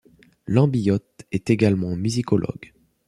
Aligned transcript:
Lambillotte 0.47 1.25
est 1.31 1.51
également 1.51 1.95
musicologue. 1.95 2.73